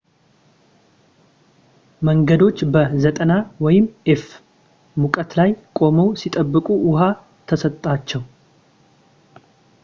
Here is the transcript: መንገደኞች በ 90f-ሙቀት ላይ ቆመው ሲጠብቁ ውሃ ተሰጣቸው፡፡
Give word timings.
መንገደኞች 2.07 2.57
በ 2.73 2.75
90f-ሙቀት 3.03 5.29
ላይ 5.41 5.51
ቆመው 5.79 6.09
ሲጠብቁ 6.23 6.67
ውሃ 6.89 7.01
ተሰጣቸው፡፡ 7.51 8.25